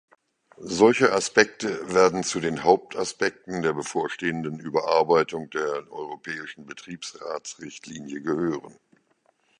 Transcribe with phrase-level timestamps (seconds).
[0.63, 8.79] Solche Aspekte werden zu den Hauptaspekten der bevorstehenden Überarbeitung der Europäischen Betriebsratsrichtlinie gehören.